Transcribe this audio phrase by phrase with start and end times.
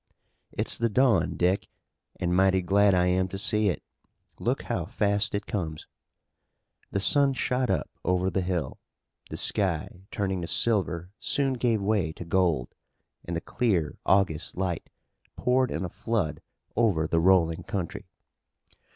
[0.51, 1.67] "It's the dawn, Dick,
[2.19, 3.83] and mighty glad I am to see it.
[4.39, 5.85] Look how fast it comes!"
[6.89, 8.79] The sun shot up, over the hill.
[9.29, 12.73] The sky turning to silver soon gave way to gold,
[13.25, 14.89] and the clear August light
[15.35, 16.41] poured in a flood
[16.75, 18.07] over the rolling country.